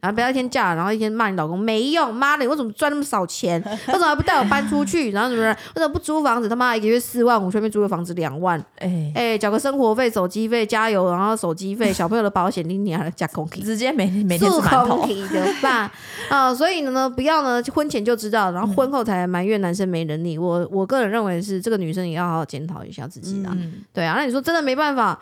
[0.03, 3.63] 然后不要一天嫁，然后一天骂你老公没用，妈的，你为什么赚那么少钱？
[3.87, 5.13] 为什么还不带我搬出去？
[5.13, 5.43] 然后什么？
[5.47, 6.49] 为什么不租房子？
[6.49, 13.63] 他妈一个月四万五，随便租个房子两万，哎，哎，缴个生活费、手机费、加油，然后手机费、小朋友的保险，你你还加空气。
[13.63, 15.89] 直接每每天吃馒头，的吧
[16.29, 20.37] 啊，所以呢，不要呢，婚前就知道，然后婚后才埋怨男生没能力。
[20.37, 23.53] 我我个人认为是这个女生也要好好检讨一下自己啦。
[23.55, 25.17] 嗯对啊，那你说真的没办法，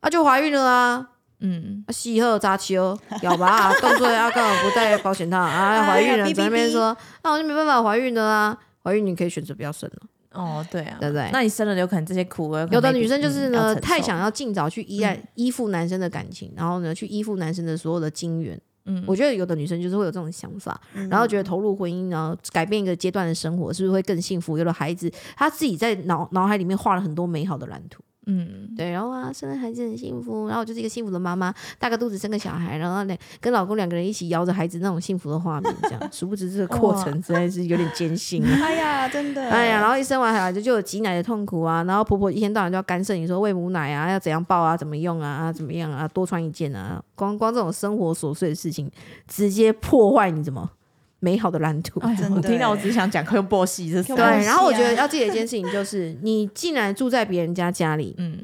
[0.00, 1.06] 那、就怀孕了啊。
[1.40, 5.76] 嗯，喜鹤扎秋，咬吧， 动作要干嘛不戴保险套 啊？
[5.76, 8.58] 要怀孕了，在那边说，那我就没办法怀孕了啊。
[8.82, 11.28] 怀孕你可以选择不要生了，哦，对啊，对不对？
[11.32, 18.60] 那你生了有可能这些苦，有的女生就是呢，太想要要尽早去依赖、依附男生的感情，然后呢，去依附男生的所有的金源。
[18.90, 24.56] 嗯我觉得有的女生就是会有这种想法，然后觉得投入婚姻，然后改变一个阶段的生活，是不是会更幸福？
[24.56, 28.02] 有了孩子，她自己在脑脑海里面画了很多美好的蓝图。
[28.30, 38.50] 嗯，对，然后啊，生了孩子很幸福，然后我就是一个幸福的妈妈，大个肚子生个小孩，然后两，跟老公两个人一起摇着孩子那种幸福的画面，这样， 殊不知这个过程实在是有点艰辛 啊。
[38.62, 48.90] 哎呀，真的，哎呀，然后一生完孩子就有挤奶的痛苦啊，然后婆婆一天到晚就要干涉你说喂母奶啊，要怎样抱啊，怎么用啊，啊怎么样啊，多穿一件啊，光光这种生活琐碎的事情，
[49.26, 50.70] 直接破坏你怎么
[51.20, 52.00] 美好的蓝图。
[52.00, 58.38] 哎，真的我听到我欸只想讲 Q 波戏这对，对，然后我觉得要记得一件事情就是，你既然住在别人家家里，嗯。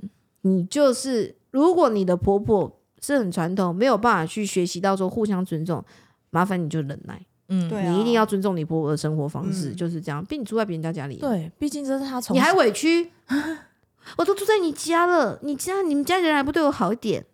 [0.47, 5.83] 你就是如果你的婆婆是很传统，没有办法去学习到说互相尊重，
[6.29, 7.91] 麻烦你就忍耐，嗯，对啊。
[7.91, 9.77] 你一定要尊重你婆婆的生活方式，嗯。
[9.77, 10.23] 就是这样。
[10.27, 13.11] 毕竟你住在别人家家里，对，毕竟这是他从你还委屈，
[14.19, 17.25] 我都住在你家了，你家你们家人还不对我好一点，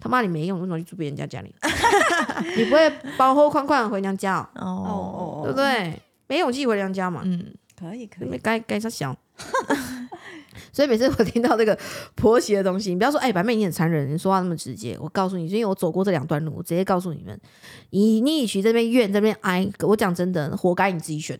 [0.00, 1.54] 他妈你没用，为什么去住别人家家里？
[2.56, 6.00] 你不会包后宽宽回娘家、哦，哦哦，哦，对不对？
[6.26, 9.16] 没勇气回娘家嘛，嗯，可以可以，没该该他想。
[10.72, 11.76] 所以每次我听到这个
[12.14, 14.96] 婆媳的东西，你不要说哎，白妹你很残忍，你说话那么直接。
[15.00, 17.38] 我告诉你，因为我走过这两段路，我直接告诉你们，
[17.90, 21.38] 你你与其这边怨这边哀，我讲真的，活该你自己选，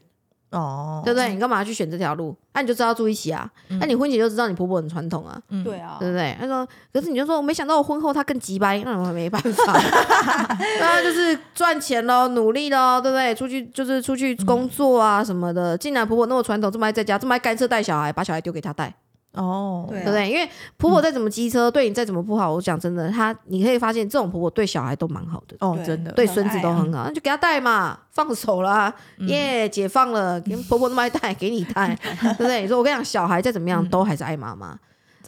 [0.51, 1.33] 哦，对不对？
[1.33, 2.37] 你干嘛去选这条路？
[2.53, 3.49] 那、你就知道住一起啊，
[3.81, 6.37] 那、你婚前就知道你婆婆很传统啊，嗯对啊，对不对？
[6.41, 9.81] 他说，可是你就说，我没想到我婚后她更急掰，那我没办法，
[10.81, 13.35] 那就是赚钱喽，努力喽，对不对？
[13.35, 15.79] 出去就是出去工作啊什么的。
[15.79, 18.93] 竟然婆婆那么传统，这么爱在家，这么爱干涉带小孩，把小孩丢给她带，
[19.33, 20.05] 哦，对啊。
[20.05, 20.31] 对不对？
[20.31, 25.57] 因为婆婆再怎么机车，对你再怎么不好，我讲真的，她你可以发现，这种婆婆对小孩都蛮好的。
[25.61, 28.95] 哦，真的，很对孙子都很好，那就给她带嘛，放手啦，
[29.29, 32.63] 耶、解放了，给婆婆那么爱带，给你带， 对不对？
[32.63, 34.79] 你说我跟你讲，小孩再怎么样，都还是爱妈妈。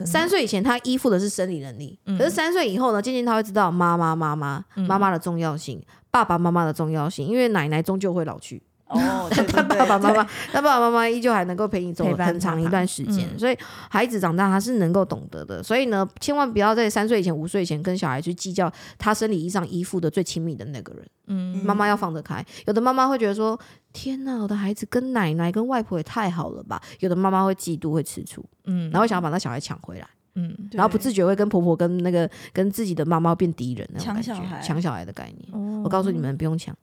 [0.07, 8.61] 三岁以前，他依附的是生理能力，可是三岁以后呢，渐渐他会知道妈妈、妈妈、妈妈的重要性，爸爸妈妈的重要性，因为奶奶终究会老去，
[8.93, 13.39] 哦，对 对但对爸爸妈妈，但爸爸妈妈依旧还能够陪你走很长一段时间，嗯。
[13.39, 13.57] 所以
[13.91, 21.07] 孩子长大他是能够懂得的，所以呢，千万不要在三岁以前、五岁以前跟小孩去计较他生理意义上依附的最亲密的那个人。
[21.29, 22.45] 嗯，妈妈要放得开。
[22.67, 23.59] 有的妈妈会觉得说
[23.95, 34.35] ：“天哪，我的孩子跟奶奶、跟外婆也太好了吧？”有的妈妈会嫉妒、会吃醋，嗯，然后想要把那小孩抢回来，嗯，然后不自觉会跟婆婆、跟那个跟自己的妈妈变敌人那种感觉。
[34.35, 34.61] 抢小孩。
[34.61, 35.49] 抢小孩的概念。
[35.53, 35.83] 哦。
[35.85, 36.77] 我告诉你们，不用抢。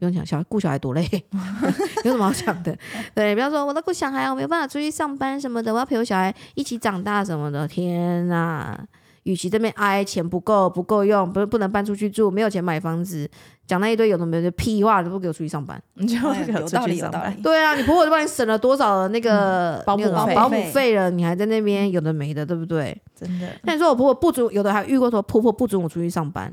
[0.00, 1.06] 不用想，小孩顾小孩多累，
[2.04, 2.74] 有什么好想的？
[3.14, 7.68] 对，比方说我在顾小孩，我没有办法出去上班什么的，我要陪我小孩一起长大什么的。
[7.68, 8.82] 天哪！
[9.24, 13.28] 与其这边哀钱不够不够用，不不能搬出去住，没有钱买房子，
[13.66, 15.80] 讲那一堆有的没有的屁话，都不给我出去上班。
[15.92, 22.98] 你就哎有道理有道理，对啊，你婆婆就帮你省了多少的那个、保姆保姆费了，你还在那边有的没的，对不对？
[23.14, 26.52] 真的，那你说我婆婆不准，有的还遇过说婆婆不准我出去上班。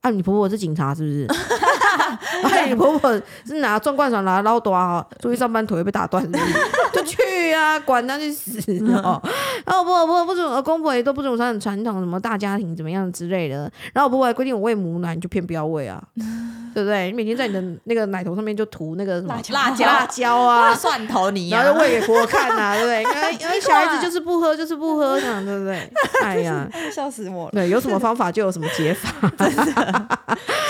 [0.00, 1.26] 啊，你婆婆是警察是不是？
[2.44, 3.12] 哎，你婆婆
[3.46, 6.24] 是拿状罐船拿捞多啊，出去上班腿会被打断？
[6.92, 8.58] 就去啊，管他去死
[9.02, 9.20] 哦！
[9.64, 13.70] 然后我婆婆不准，我公婆也都不准我穿很传统，什么大家庭怎么样之类的。
[13.92, 16.02] 然后我婆婆还规定我喂母奶，你就偏不要喂啊，
[16.74, 17.06] 对不对？
[17.06, 23.32] 你每天在你的那个奶头上面就涂那个什么辣椒辣椒啊，蒜头泥啊，然后就喂给婆婆看啊，对不对？
[23.40, 25.92] 因为小孩子就是不喝，就是不喝，这样对不对？
[26.22, 27.52] 哎呀，笑死我了。
[27.52, 29.30] 对，有什么方法就有什么解法。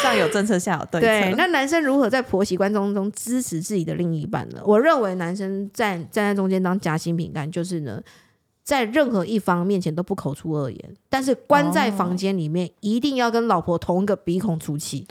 [0.02, 4.60] 上有政策下有对对，策， 那男生如何在婆媳关中中支持自己的另一半呢？
[4.64, 8.00] 我认为男生站站在中间当夹心饼干，就是呢，
[8.62, 15.06] 在任何一方面前都不口出恶言，但是关在房间里面一定要跟老婆同一个鼻孔出气。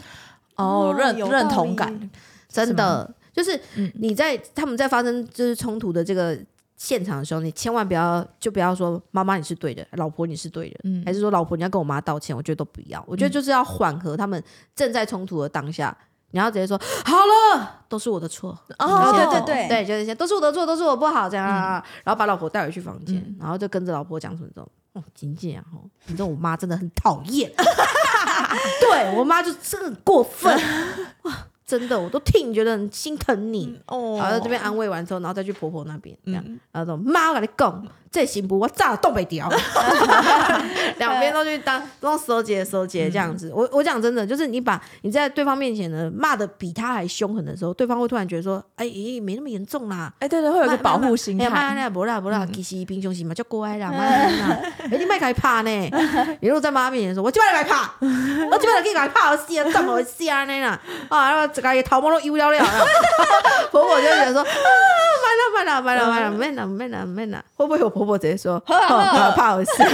[0.56, 2.10] 哦，认有认同感，
[2.47, 6.38] 真的，就是嗯你在他们在发生就是冲突的这个
[6.77, 11.03] 现场的时候，你千万不要就不要说妈妈你是对的，老婆你是对的，嗯。
[11.05, 13.03] 还是说老婆你要跟我妈道歉，我觉得都不要。
[13.07, 14.41] 我觉得就是要缓和他们
[14.75, 15.95] 正在冲突的当下，
[16.31, 18.57] 你要直接说 好了，都是我的错。
[18.79, 19.13] 哦。
[19.13, 23.38] 对对对对，就是这些都是我的错，都是我不好，这样啊，然后把老婆带回去房间，嗯。
[23.39, 27.51] 然后就跟着老婆讲什么这种，哦，仅仅啊，哦， 你知道我妈真的很讨厌，
[28.81, 30.53] 对我妈就真的很过分。
[31.23, 31.33] 哇，
[31.65, 33.80] 真的我都替你觉得很心疼你。
[33.88, 38.58] 哦然后在这边安慰完之后，然后再去婆婆那边这样，然后说妈，我跟你讲，这行不？
[38.58, 39.49] 我炸了东北调，
[40.97, 43.51] 两边都去当 都收结收结这样子。
[43.54, 50.13] 我我讲真的，就是你把你在对方面前呢骂的比他还凶狠的时候，对方会突然觉得说，哎，咦没那么严重啦。
[50.19, 51.82] 哎，对对，会有个保护心哎呀，妈态。
[51.82, 55.69] 呀，无啦不啦，其实平常时嘛就乖啦， 妈啦，哎，你莫开怕呢。
[56.39, 60.80] 你如果在妈面前说，我今摆来怕，我今摆来给你来怕，我死啊，怎么死啊呢啦？
[61.10, 62.60] 啊，然后这个头毛都油了了，
[63.72, 64.54] 婆婆就觉得说，啊，买
[65.36, 69.84] 了完了完了买了，免啦免啦免啦，会不会有婆婆直接说， 好怕我死？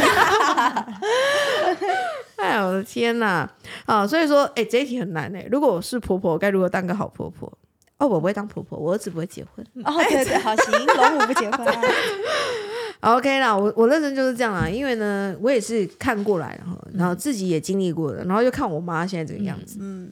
[2.38, 3.48] 哎呦我的天呐！
[3.86, 5.48] 啊，所以说，哎，这一题很难哎。
[5.52, 7.52] 如果我是婆婆，该如何当个好婆婆？
[8.00, 9.64] 哦，我不会当婆婆，我儿子不会结婚。
[9.86, 19.78] 哦，对对，好行，龙母不结婚啊，OK 啦，我我认真就是这样啦，因为呢，我也是看过来，然后然后自己也经历过的，然后就看我妈现在这个样子。
[19.80, 20.10] 嗯，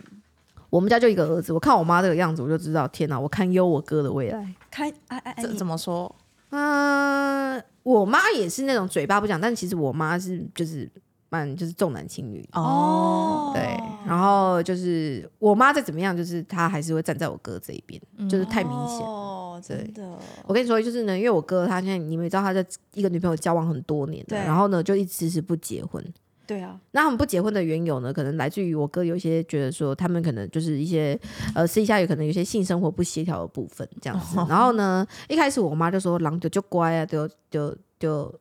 [0.70, 4.56] 我们家就一个儿子，我看我妈这个样子，我就知道，天哪，我堪忧我哥的未来。
[4.70, 6.14] 看，哎哎哎，怎么说？
[6.52, 10.90] 嗯、我妈也是那种嘴巴不讲，但其实我妈是就是
[11.30, 12.44] 蛮就是重男轻女。
[12.54, 13.62] 哦，对，
[14.08, 19.06] 然后就是我妈再怎么样，就是她还是会站在我哥这一边，就是太明显。
[19.06, 26.04] 哦，真的，我跟你说，就是呢，因为我哥他现在你们也知道，他在一个女朋友交往很多年的，然后呢就一直迟迟不结婚。
[26.50, 31.16] 对啊，那他们不结婚的缘由呢，可能来自于我哥有一些觉得说，他们可能就是一些
[31.54, 34.36] 呃私底下有可能有些性生活不协调的部分这样子。
[34.50, 38.34] 然后呢，一开始我妈就说狼就就乖啊，就就就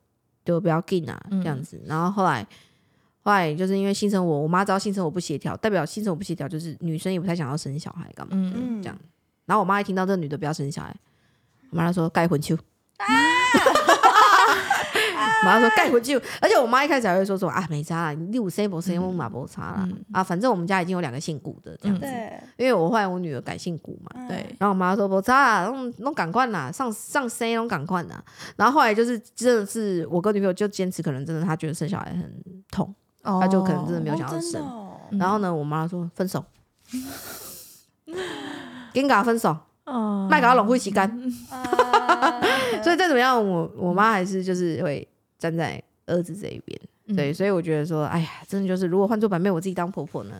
[0.43, 1.79] 就不要紧啊这样子。
[1.85, 2.43] 然后后来
[3.21, 8.33] 后来就是因为性生活，我妈知道性生活不协调，代表性生活不协调就是女生也不太想要生小孩干嘛。
[8.35, 8.99] 嗯，嗯，这样
[9.45, 10.97] 然后我妈一听到这个女的不要生小孩，
[11.69, 12.57] 我妈就说盖混球。
[12.57, 13.98] 我
[15.45, 24.29] 妈说盖回去，而且我妈一开始还会说说啊没差啦，你六 C 不生我马不差啦、啊，反正我们家已经有两个姓古的这样子，对，因为我后来我女儿改姓古嘛，嗯。
[24.29, 27.99] 对，然后我妈说不差啦，弄弄赶快啦，上上 C 弄赶快。
[28.05, 28.23] 啦，
[28.57, 32.33] 然后后来就是真的是我跟女朋友就坚持，可能真的她觉得生小孩很
[32.71, 34.63] 痛，他她就可能真的没有哦想要生，
[35.19, 36.45] 然后呢，我妈说分手，
[38.95, 40.29] 跟你讲分手，哦。
[40.31, 41.11] 麦给她拢会洗干。
[41.51, 42.41] 啊
[42.83, 45.07] 所以再怎么样，我我妈还是就是会
[45.39, 50.35] 站在儿子这一边，嗯对，所以我觉得说，哎呀，真的就是如果换做版妹，我自己当婆婆呢，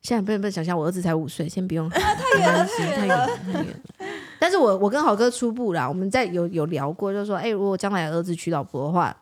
[0.00, 3.80] 现在不能不能想象，我儿子才五岁，先不用， 太远了， 太远了，太远了。
[4.38, 9.16] 但是我我跟豪哥初步啦，我们在有有聊过，就是说，哎、如果将来儿子娶老婆的话，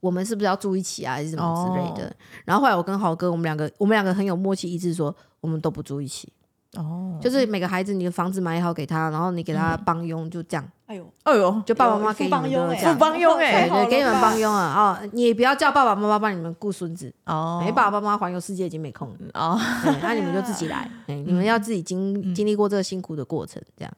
[0.00, 2.14] 我们是不是要住一起啊，还是什么之类的？
[2.44, 6.32] 然后后来我跟豪哥，我们两个我们两个很有默契，一致说，我们都不住一起。
[6.76, 12.98] 哦，就是每个孩子，你的房子买好给他，然后你给他帮佣，就这样，哎呦，哎呦，就爸爸妈妈有给你帮佣哎，们就这样。
[12.98, 14.98] 帮佣哎对给你们帮佣啊！
[15.02, 17.60] 哦，你不要叫爸爸妈妈帮你们顾孙子，哦。
[17.64, 19.58] 没，爸爸妈妈环游世界已经没空了，哦，
[20.02, 23.92] 那你们就自己来，哎， 你们要自己经经历过这个辛苦的过程，这样。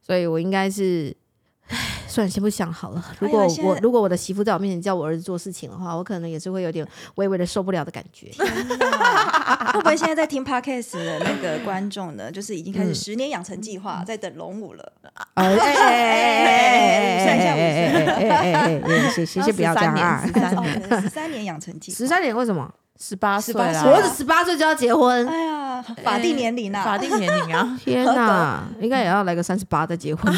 [0.00, 1.16] 所以我应该是，
[1.68, 3.02] 唉，算了，先不想好了。
[3.18, 8.30] 如果我如果我的媳妇在我面前叫我儿子做事情的话，我可能也是会有点微微的受不了的感觉。
[9.72, 14.92] 会不会现在在听 podcast 的那个观众呢，就是已经开始十年养成计划，在等龙五了？
[15.34, 15.64] 哎哎哎
[16.82, 17.70] 哎哎哎
[18.04, 22.70] 哎哎哎哎，谢谢谢不要这样啊！13哦年，对十三年养成计划，十三年为什么？
[23.04, 30.32] 十八岁18啦，岁我儿子十八岁就要结婚，哎呀，法定年龄啊，法定年龄啊， 天哪，应该也要来个三十八再结婚。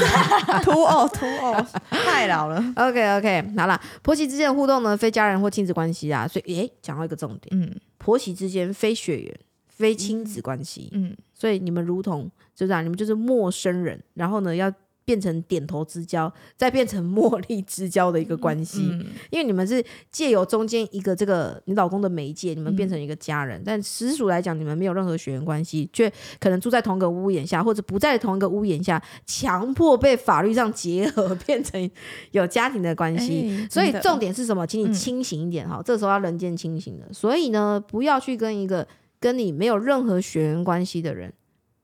[0.62, 7.70] 秃哦秃哦，太老了，OK OK，好啦，婆媳之间的互动呢，非家人或亲子关系啊，所以诶，讲到一个重点，嗯。
[7.98, 9.35] 婆媳之间非血缘、
[9.66, 14.70] 非亲子关系，嗯，所以你们如同就这样，你们就是陌生人，然后呢要
[15.05, 31.90] 变成点头之交，再变成茉莉之交的一个关系，嗯因为你们是借由中间一个这个你老公的媒介，你们变成一个家人，但实属来讲，你们没有任何血缘关系，却可能住在同一个屋檐下，或者不在同一个屋檐下，强迫被法律上结合， 变成
[32.31, 33.49] 有家庭的关系。
[33.51, 34.67] 哎所以重点是什么？
[34.67, 37.12] 请你嗯清醒一点哈，这时候要人间清醒的。
[37.12, 38.87] 所以呢，不要去跟一个
[39.21, 41.33] 跟你没有任何血缘关系的人，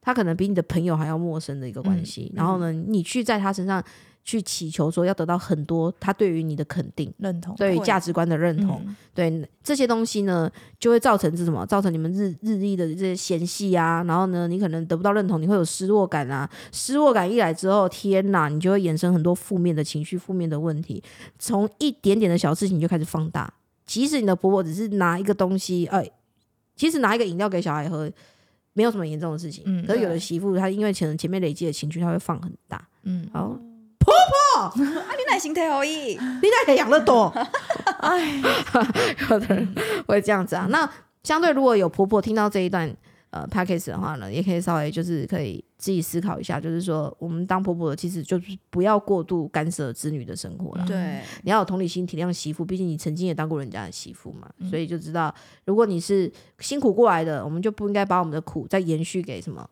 [0.00, 2.32] 他可能比你的朋友还要陌生的一个关系。
[2.34, 3.82] 然后呢，你去在他身上
[4.22, 11.64] 去祈求说要得到很多他对于你的肯定，认同，对于价值观的认同，嗯对这些东西呢，就会造成是什么？
[11.66, 16.48] 造成你们日日益的这些嫌隙啊，然后呢，你可能得不到认同，你会有失落感啊。
[16.70, 21.02] 失落感一来之后，天哪，你就会衍生很多负面的情绪、负面的问题，
[21.38, 23.52] 从一点点的小事情就开始放大。
[23.86, 26.08] 即使你的婆婆只是拿一个东西，哎、
[26.76, 28.08] 即使拿一个饮料给小孩喝，
[28.80, 29.62] 没有什么严重的事情。
[29.66, 32.82] 嗯可是有的媳妇她因为前前面累积的情绪，她会放很大。
[33.02, 33.40] 嗯，好，
[34.58, 36.16] 啊，你哪心态好意？
[36.16, 37.26] 你在养得多，
[38.00, 38.40] 哎，
[39.30, 39.74] 有的人
[40.06, 40.66] 会这样子啊。
[40.70, 40.90] 那
[41.22, 42.90] 相对如果有婆婆听到这一段
[43.30, 50.84] 呃 p a c k a g e 的话呢，也可以稍微就是可以自己思考一下，就是说我们当婆婆的其实就是不要过度干涉子女的生活了。
[50.86, 59.68] 对，你要有同理心，体谅媳妇，毕竟你曾经也当过人家的媳妇嘛，所以就知道，如果你是辛苦过来的，我们就不应该把我们的苦再延续给什么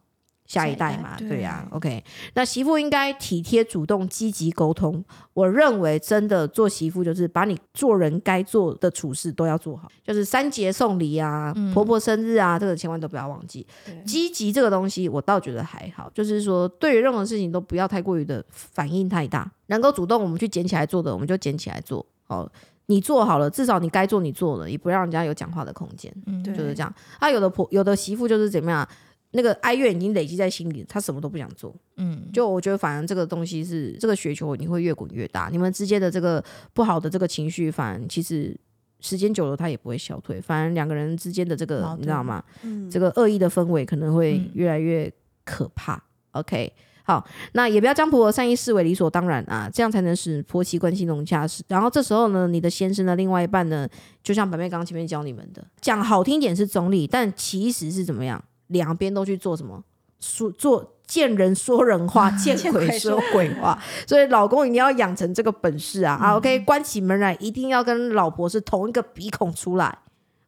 [0.49, 2.03] 下一代嘛，对呀、OK，
[2.35, 5.05] 那媳妇应该体贴、主动、积极沟通。
[5.35, 13.65] 我认为真的做媳妇就是把你做人该做的处事都要做好，就是三节送礼啊、婆婆生日啊，这个千万都不要忘记。
[13.85, 22.05] 对积极这个东西，我倒觉得还好，就是说对于任何事情都不要太过于的反应太大，能够主动我们去捡起来做的，我们就捡起来做。
[22.29, 22.51] 哦，
[22.87, 26.95] 你做好了，至少你该做你做了，也不让人家有讲话的空间，嗯就是这样。
[27.19, 28.89] 啊，有的婆有的媳妇就是怎么样，
[29.33, 31.75] 那个哀怨已经累积在心里，他什么都不想做。
[31.97, 35.49] 嗯，就我觉得，反而这个东西是这个雪球，你会越滚越大。
[35.53, 38.57] 你们之间的这个不好的这个情绪，反而其实
[39.01, 40.41] 时间久了，它也不会消退。
[40.41, 42.43] 反而两个人之间的这个你知道吗？
[42.63, 45.13] 嗯，这个恶意的氛围可能会嗯越来越
[45.45, 46.03] 可怕。
[46.31, 46.73] OK，
[47.03, 51.47] 好，那也不要将婆婆善意视为理所当然啊，这样才能使婆媳关系融洽。
[51.47, 53.87] 是然后这时候呢，你的先生的另外一半呢，
[54.23, 58.43] 就像本妹刚刚前面教你们的，讲好听点是中立，但其实是怎么样？
[58.69, 59.83] 两边都去做什么？
[60.21, 63.79] 说做见人说人 话，见鬼说鬼话。
[64.07, 66.15] 所以老公一定要养成这个本事啊！
[66.15, 69.99] 啊，OK，关起门来一定要跟老婆是同一个鼻孔出来。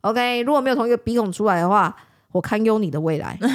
[0.00, 1.94] OK，如果没有同一个鼻孔出来的话，
[2.32, 3.38] 我堪忧你的未来。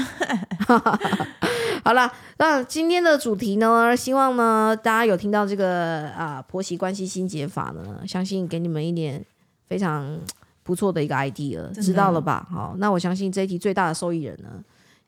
[1.83, 9.23] 好了，那今天的主题呢，希望呢大家有听到这个啊、婆媳关系新解法呢，相信给你们一点
[9.67, 10.17] 非常
[10.65, 12.47] 不错的一个 idea，知道了吧？
[12.51, 14.49] 好，那我相信这一题最大的受益人呢，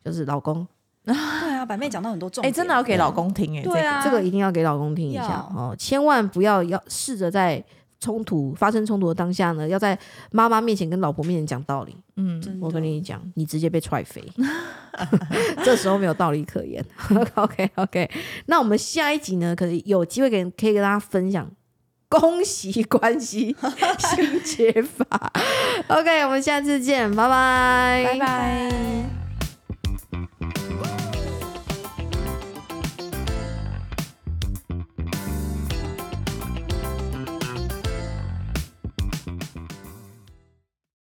[0.05, 0.65] 就是老公。
[1.03, 7.63] 对啊，板妹讲到很多重哎，点，真的要给老公听哎，对啊，这个一定要给老公听一下哦，千万不要要试着在
[7.99, 9.97] 冲突发生冲突的当下呢，要在
[10.31, 11.97] 妈妈面前跟老婆面前讲道理。
[12.17, 14.23] 嗯，我跟你讲，你直接被踹飞，
[15.65, 16.85] 这时候没有道理可言。
[17.33, 18.11] OK OK，
[18.45, 21.49] 那我们下一集呢，可以有机会跟可以跟大家分享
[22.09, 23.55] 恭喜关系
[23.99, 25.05] 新解法。
[25.87, 29.16] OK，我们下次见，拜拜，拜拜。